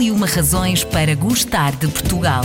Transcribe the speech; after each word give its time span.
E 0.00 0.10
uma 0.10 0.26
razões 0.26 0.82
para 0.82 1.14
gostar 1.14 1.76
de 1.76 1.86
Portugal. 1.86 2.42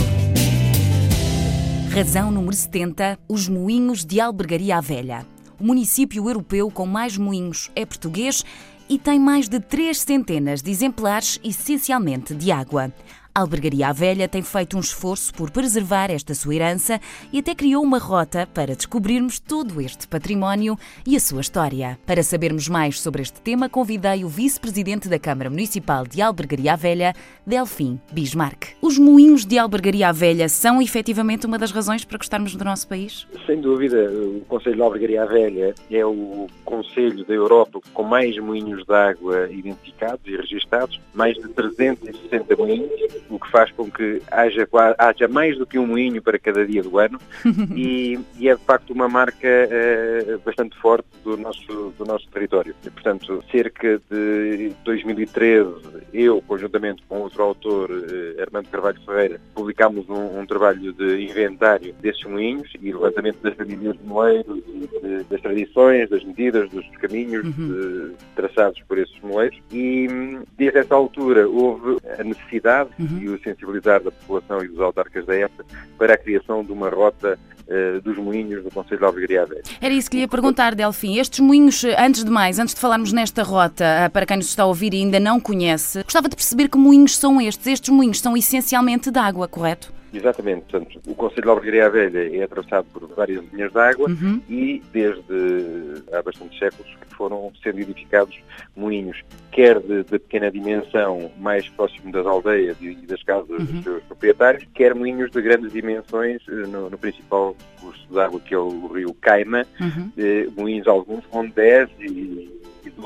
Razão 1.90 2.30
número 2.30 2.54
70. 2.54 3.18
Os 3.26 3.48
moinhos 3.48 4.04
de 4.04 4.20
Albergaria 4.20 4.76
à 4.76 4.80
Velha. 4.82 5.26
O 5.58 5.64
município 5.64 6.28
europeu 6.28 6.70
com 6.70 6.84
mais 6.84 7.16
moinhos 7.16 7.70
é 7.74 7.86
português 7.86 8.44
e 8.90 8.98
tem 8.98 9.18
mais 9.18 9.48
de 9.48 9.58
três 9.58 10.00
centenas 10.00 10.60
de 10.60 10.70
exemplares, 10.70 11.40
essencialmente 11.42 12.34
de 12.34 12.52
água. 12.52 12.92
Albergaria 13.36 13.88
à 13.88 13.92
Velha 13.92 14.26
tem 14.26 14.40
feito 14.40 14.78
um 14.78 14.80
esforço 14.80 15.34
por 15.34 15.50
preservar 15.50 16.10
esta 16.10 16.32
sua 16.34 16.54
herança 16.54 16.98
e 17.30 17.38
até 17.38 17.54
criou 17.54 17.82
uma 17.82 17.98
rota 17.98 18.48
para 18.54 18.74
descobrirmos 18.74 19.38
todo 19.38 19.78
este 19.78 20.08
património 20.08 20.78
e 21.06 21.14
a 21.14 21.20
sua 21.20 21.42
história. 21.42 21.98
Para 22.06 22.22
sabermos 22.22 22.66
mais 22.66 22.98
sobre 22.98 23.20
este 23.20 23.38
tema, 23.42 23.68
convidei 23.68 24.24
o 24.24 24.28
vice-presidente 24.28 25.06
da 25.06 25.18
Câmara 25.18 25.50
Municipal 25.50 26.06
de 26.06 26.22
Albergaria 26.22 26.72
à 26.72 26.76
Velha, 26.76 27.12
Delfim 27.46 28.00
Bismarck. 28.10 28.68
Os 28.80 28.98
moinhos 28.98 29.44
de 29.44 29.58
Albergaria 29.58 30.08
à 30.08 30.12
Velha 30.12 30.48
são 30.48 30.80
efetivamente 30.80 31.44
uma 31.44 31.58
das 31.58 31.72
razões 31.72 32.06
para 32.06 32.16
gostarmos 32.16 32.56
do 32.56 32.64
nosso 32.64 32.88
país? 32.88 33.26
Sem 33.44 33.60
dúvida, 33.60 34.10
o 34.10 34.46
Conselho 34.48 34.76
de 34.76 34.82
Albergaria 34.82 35.24
à 35.24 35.26
Velha 35.26 35.74
é 35.90 36.06
o 36.06 36.46
Conselho 36.64 37.22
da 37.26 37.34
Europa 37.34 37.80
com 37.92 38.02
mais 38.02 38.34
moinhos 38.38 38.82
de 38.86 38.94
água 38.94 39.46
identificados 39.50 40.26
e 40.26 40.34
registados, 40.34 40.98
mais 41.12 41.36
de 41.36 41.48
360 41.50 42.56
moinhos 42.56 43.25
o 43.28 43.38
que 43.38 43.50
faz 43.50 43.70
com 43.72 43.90
que 43.90 44.22
haja, 44.30 44.68
haja 44.98 45.28
mais 45.28 45.56
do 45.58 45.66
que 45.66 45.78
um 45.78 45.86
moinho 45.86 46.22
para 46.22 46.38
cada 46.38 46.66
dia 46.66 46.82
do 46.82 46.98
ano 46.98 47.18
e, 47.74 48.18
e, 48.38 48.48
é 48.48 48.54
de 48.54 48.62
facto 48.62 48.90
uma 48.90 49.08
marca 49.08 49.48
uh, 49.48 50.38
bastante 50.44 50.76
forte 50.78 51.08
do 51.24 51.36
nosso, 51.36 51.92
do 51.98 52.04
nosso 52.04 52.28
território. 52.28 52.74
E, 52.84 52.90
portanto, 52.90 53.42
cerca 53.50 54.00
de 54.10 54.72
2013, 54.84 55.74
eu, 56.12 56.42
conjuntamente 56.42 57.02
com 57.08 57.20
outro 57.20 57.42
autor, 57.42 57.90
uh, 57.90 58.40
Armando 58.40 58.68
Carvalho 58.68 59.00
Ferreira, 59.04 59.40
publicámos 59.54 60.08
um, 60.08 60.40
um, 60.40 60.46
trabalho 60.46 60.92
de 60.92 61.22
inventário 61.22 61.94
desses 62.00 62.24
moinhos 62.24 62.70
e 62.80 62.92
levantamento 62.92 63.40
das 63.42 63.54
famílias 63.54 63.96
de 63.96 64.04
moeiros, 64.04 64.62
de, 65.06 65.24
das 65.24 65.40
tradições, 65.40 66.08
das 66.08 66.24
medidas, 66.24 66.68
dos 66.70 66.86
caminhos 66.96 67.44
uhum. 67.44 67.68
de, 67.68 68.12
traçados 68.34 68.80
por 68.88 68.98
esses 68.98 69.18
moeiros 69.20 69.58
e 69.72 70.08
desde 70.56 70.78
essa 70.78 70.94
altura 70.94 71.48
houve 71.48 71.98
a 72.18 72.24
necessidade 72.24 72.90
uhum 72.98 73.18
e 73.20 73.28
o 73.28 73.40
sensibilizar 73.42 74.02
da 74.02 74.10
população 74.10 74.62
e 74.62 74.68
dos 74.68 74.80
autarcas 74.80 75.24
da 75.26 75.34
época 75.34 75.64
para 75.96 76.14
a 76.14 76.18
criação 76.18 76.64
de 76.64 76.72
uma 76.72 76.88
rota 76.88 77.38
uh, 77.66 78.00
dos 78.00 78.16
moinhos 78.16 78.62
do 78.62 78.70
Conselho 78.70 79.12
de 79.12 79.26
Velha. 79.26 79.62
Era 79.80 79.94
isso 79.94 80.10
que 80.10 80.16
lhe 80.16 80.22
ia 80.22 80.28
perguntar, 80.28 80.74
Delfim. 80.74 81.18
Estes 81.18 81.40
moinhos, 81.40 81.82
eh, 81.84 81.96
antes 81.98 82.24
de 82.24 82.30
mais, 82.30 82.58
antes 82.58 82.74
de 82.74 82.80
falarmos 82.80 83.12
nesta 83.12 83.42
rota, 83.42 83.84
eh, 83.84 84.08
para 84.08 84.26
quem 84.26 84.36
nos 84.36 84.46
está 84.46 84.62
a 84.62 84.66
ouvir 84.66 84.94
e 84.94 84.98
ainda 84.98 85.20
não 85.20 85.40
conhece, 85.40 86.02
gostava 86.02 86.28
de 86.28 86.36
perceber 86.36 86.68
que 86.68 86.78
moinhos 86.78 87.16
são 87.16 87.40
estes. 87.40 87.66
Estes 87.66 87.90
moinhos 87.90 88.20
são 88.20 88.36
essencialmente 88.36 89.10
de 89.10 89.18
água, 89.18 89.48
correto? 89.48 89.95
Exatamente, 90.12 90.64
portanto, 90.70 91.00
o 91.06 91.14
Conselho 91.14 91.42
de 91.42 91.48
Albergaria 91.48 91.90
Velha 91.90 92.36
é 92.38 92.42
atravessado 92.44 92.86
por 92.92 93.06
várias 93.08 93.44
linhas 93.52 93.72
de 93.72 93.78
água 93.78 94.08
uhum. 94.08 94.40
e 94.48 94.82
desde 94.92 96.02
há 96.12 96.22
bastantes 96.22 96.58
séculos 96.58 96.90
que 97.00 97.14
foram 97.14 97.52
sendo 97.62 97.80
edificados 97.80 98.38
moinhos, 98.74 99.22
quer 99.50 99.80
de, 99.80 100.04
de 100.04 100.18
pequena 100.18 100.50
dimensão, 100.50 101.30
mais 101.38 101.68
próximo 101.70 102.12
das 102.12 102.26
aldeias 102.26 102.76
e 102.80 102.94
das 103.06 103.22
casas 103.22 103.48
uhum. 103.50 103.64
dos 103.64 103.82
seus 103.82 104.02
proprietários, 104.04 104.66
quer 104.74 104.94
moinhos 104.94 105.30
de 105.30 105.42
grandes 105.42 105.72
dimensões 105.72 106.42
eh, 106.48 106.66
no, 106.66 106.90
no 106.90 106.98
principal 106.98 107.56
curso 107.80 108.06
de 108.10 108.20
água 108.20 108.40
que 108.40 108.54
é 108.54 108.58
o 108.58 108.86
rio 108.88 109.14
Caima, 109.14 109.66
uhum. 109.80 110.12
eh, 110.16 110.46
moinhos 110.56 110.86
alguns 110.86 111.24
com 111.26 111.46
10 111.48 111.88
e 112.00 112.35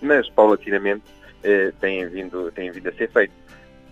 mas 0.02 0.28
paulatinamente 0.30 1.04
eh, 1.44 1.72
têm, 1.80 2.06
vindo, 2.08 2.50
têm 2.52 2.70
vindo 2.70 2.88
a 2.88 2.92
ser 2.92 3.08
feito. 3.10 3.32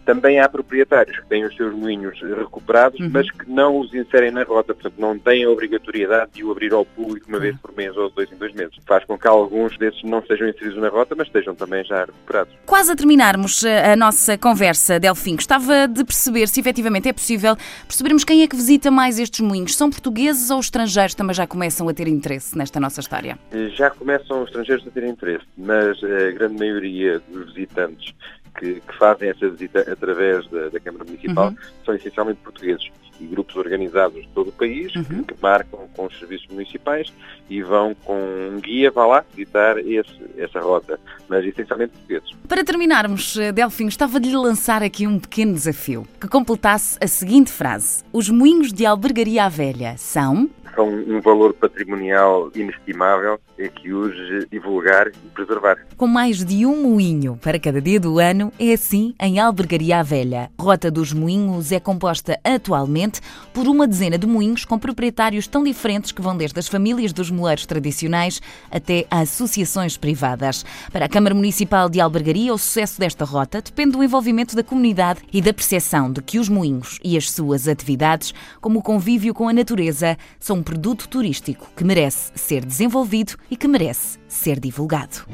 Também 0.07 0.39
há 0.39 0.49
proprietários 0.49 1.19
que 1.19 1.27
têm 1.27 1.45
os 1.45 1.55
seus 1.57 1.75
moinhos 1.75 2.19
recuperados, 2.21 3.01
uhum. 3.01 3.11
mas 3.13 3.29
que 3.29 3.51
não 3.51 3.81
os 3.81 3.93
inserem 3.93 4.31
na 4.31 4.45
rota, 4.45 4.73
portanto 4.73 4.95
não 4.99 5.19
têm 5.19 5.43
a 5.43 5.51
obrigatoriedade 5.51 6.31
de 6.35 6.45
o 6.45 6.53
abrir 6.53 6.73
ao 6.73 6.85
público 6.85 7.29
uma 7.29 7.41
vez 7.41 7.57
por 7.57 7.75
mês 7.77 7.97
ou 7.97 8.09
dois 8.09 8.31
em 8.31 8.37
dois 8.37 8.55
meses. 8.55 8.77
Faz 8.87 9.05
com 9.05 9.19
que 9.19 9.27
alguns 9.27 9.77
desses 9.77 10.01
não 10.05 10.25
sejam 10.25 10.49
inseridos 10.49 10.81
na 10.81 10.89
rota, 10.89 11.17
mas 11.17 11.27
estejam 11.27 11.57
também 11.57 11.85
já 11.85 12.05
recuperados. 12.05 12.55
Quase 12.65 12.93
a 12.93 12.97
terminarmos 12.97 13.65
eh, 13.65 13.93
a 13.93 13.97
nossa 13.97 14.39
conversa, 14.39 15.01
Delfim, 15.01 15.35
gostava 15.35 15.89
de 15.89 16.05
perceber 16.05 16.47
se 16.47 16.61
efetivamente 16.61 17.09
é 17.09 17.13
possível 17.13 17.57
percebermos 17.89 18.23
quem 18.23 18.43
é 18.43 18.47
que 18.47 18.55
visita 18.55 18.93
mais 18.93 19.19
estes 19.19 19.41
moinhos. 19.41 19.75
São 19.75 19.91
portugueses 19.91 20.51
ou 20.51 20.61
estrangeiros 20.61 21.17
também 21.17 21.35
já 21.35 21.49
começam 21.49 21.89
a 21.89 21.93
ter 21.93 22.07
interesse 22.07 22.57
nesta 22.57 22.79
nossa 22.79 23.01
história? 23.01 23.37
Já 23.75 23.91
começam 23.91 24.43
os 24.43 24.47
estrangeiros 24.47 24.87
a 24.87 24.91
ter 24.91 25.05
interesse, 25.05 25.45
mas 25.59 25.99
a 26.05 26.31
grande 26.31 26.59
maioria 26.59 27.21
dos 27.29 27.53
visitantes 27.53 28.15
que, 28.59 28.81
que 28.81 28.99
fazem 28.99 29.29
essa 29.29 29.49
visita 29.49 29.81
através 29.81 30.47
da, 30.49 30.69
da 30.69 30.81
Câmara 30.81 31.05
Municipal 31.05 31.49
uhum. 31.49 31.57
são 31.85 31.95
essencialmente 31.95 32.41
portugueses 32.43 32.91
e 33.21 33.27
grupos 33.27 33.57
organizados 33.57 34.23
de 34.23 34.29
todo 34.29 34.49
o 34.49 34.53
país 34.53 34.95
uhum. 34.95 35.23
que 35.23 35.35
marcam 35.41 35.89
com 35.95 36.07
os 36.07 36.19
serviços 36.19 36.47
municipais 36.49 37.13
e 37.49 37.63
vão 37.63 37.95
com 38.05 38.15
um 38.15 38.61
guia, 38.61 38.91
vá 38.91 39.07
lá, 39.07 39.25
visitar 39.35 39.79
esse, 39.79 40.19
essa 40.37 40.61
rota, 40.61 41.01
mas 41.29 41.45
essencialmente 41.45 41.93
portugueses. 41.93 42.31
Para 42.49 42.65
terminarmos, 42.65 43.37
eh, 43.39 43.53
Delfim, 43.53 43.87
estava 43.87 44.21
de 44.21 44.29
lhe 44.29 44.37
lançar 44.37 44.83
aqui 44.83 45.07
um 45.07 45.19
pequeno 45.19 45.55
desafio, 45.55 46.07
que 46.21 46.29
completasse 46.29 46.99
a 47.01 47.07
seguinte 47.07 47.51
frase. 47.51 48.05
Os 48.13 48.29
moinhos 48.29 48.73
de 48.73 48.85
albergaria 48.85 49.45
à 49.45 49.49
velha 49.49 49.95
são 49.97 50.51
são 50.77 50.89
um 50.89 51.21
valor 51.21 51.55
patrimonial 51.55 52.51
inestimável 52.55 53.41
é 53.59 53.69
que 53.69 53.93
urge 53.93 54.47
divulgar 54.51 55.09
e 55.09 55.29
preservar. 55.35 55.79
Com 55.97 56.07
mais 56.07 56.45
de 56.45 56.67
um 56.67 56.83
moinho 56.83 57.39
para 57.43 57.59
cada 57.59 57.81
dia 57.81 57.99
do 57.99 58.19
ano, 58.19 58.53
é 58.61 58.75
assim 58.75 59.15
em 59.19 59.39
Albergaria 59.39 60.03
Velha. 60.03 60.51
Rota 60.61 60.91
dos 60.91 61.13
Moinhos 61.13 61.73
é 61.73 61.81
composta 61.81 62.39
atualmente 62.45 63.21
por 63.55 63.67
uma 63.67 63.87
dezena 63.87 64.19
de 64.19 64.27
moinhos 64.27 64.67
com 64.67 64.79
proprietários 64.79 65.47
tão 65.47 65.65
diferentes 65.65 66.13
que 66.13 66.21
vão 66.21 66.37
desde 66.37 66.59
as 66.59 66.69
famílias 66.69 67.15
dos 67.15 67.31
moleiros 67.31 67.65
tradicionais 67.65 68.43
até 68.71 69.07
a 69.11 69.21
associações 69.21 69.97
privadas. 69.97 70.65
Para 70.93 71.07
a 71.07 71.09
Câmara 71.09 71.35
Municipal 71.35 71.89
de 71.89 71.99
Albergaria, 71.99 72.53
o 72.53 72.59
sucesso 72.59 73.01
desta 73.01 73.25
rota 73.25 73.63
depende 73.63 73.93
do 73.93 74.05
envolvimento 74.05 74.55
da 74.55 74.63
comunidade 74.63 75.21
e 75.33 75.41
da 75.41 75.55
percepção 75.55 76.13
de 76.13 76.21
que 76.21 76.39
os 76.39 76.51
moinhos 76.51 76.99
e 77.03 77.17
as 77.17 77.31
suas 77.31 77.67
atividades, 77.67 78.35
como 78.61 78.81
o 78.81 78.83
convívio 78.83 79.33
com 79.33 79.49
a 79.49 79.53
natureza, 79.53 80.19
são 80.39 80.63
produto 80.67 81.09
turístico 81.09 81.69
que 81.77 81.85
merece 81.85 82.33
ser 82.35 82.67
desenvolvido 82.67 83.37
e 83.49 83.57
que 83.57 83.69
merece 83.69 84.19
ser 84.27 84.59
divulgado. 84.59 85.25